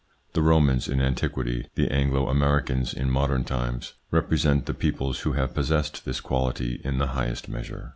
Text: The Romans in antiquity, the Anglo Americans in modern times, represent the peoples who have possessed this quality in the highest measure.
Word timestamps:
The 0.33 0.41
Romans 0.41 0.89
in 0.89 0.99
antiquity, 0.99 1.67
the 1.75 1.91
Anglo 1.91 2.27
Americans 2.27 2.91
in 2.91 3.11
modern 3.11 3.43
times, 3.43 3.93
represent 4.09 4.65
the 4.65 4.73
peoples 4.73 5.19
who 5.19 5.33
have 5.33 5.53
possessed 5.53 6.05
this 6.05 6.19
quality 6.19 6.81
in 6.83 6.97
the 6.97 7.09
highest 7.13 7.47
measure. 7.47 7.89